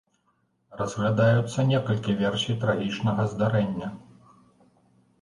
Разглядаюцца 0.79 1.67
некалькі 1.73 2.17
версій 2.23 2.59
трагічнага 2.67 3.31
здарэння. 3.37 3.87